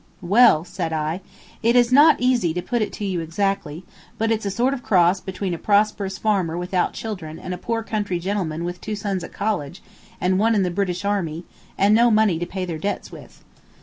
"Well," 0.23 0.63
said 0.65 0.91
I, 0.93 1.21
"it 1.61 1.75
is 1.75 1.91
not 1.91 2.15
easy 2.19 2.55
to 2.55 2.61
put 2.63 2.81
it 2.81 2.91
to 2.93 3.05
you 3.05 3.19
exactly, 3.19 3.85
but 4.17 4.31
it's 4.31 4.47
a 4.47 4.49
sort 4.49 4.73
of 4.73 4.79
a 4.79 4.81
cross 4.81 5.21
between 5.21 5.53
a 5.53 5.59
prosperous 5.59 6.17
farmer 6.17 6.57
without 6.57 6.93
children 6.93 7.37
and 7.37 7.53
a 7.53 7.57
poor 7.59 7.83
country 7.83 8.17
gentleman 8.17 8.63
with 8.63 8.81
two 8.81 8.95
sons 8.95 9.23
at 9.23 9.31
college 9.31 9.83
and 10.19 10.39
one 10.39 10.55
in 10.55 10.63
the 10.63 10.71
British 10.71 11.05
army, 11.05 11.43
and 11.77 11.93
no 11.93 12.09
money 12.09 12.39
to 12.39 12.47
pay 12.47 12.65
their 12.65 12.79
debts 12.79 13.11
with." 13.11 13.43